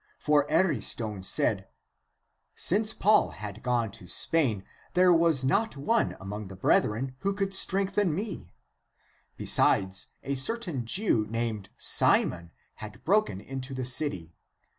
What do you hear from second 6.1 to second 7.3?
among the brethren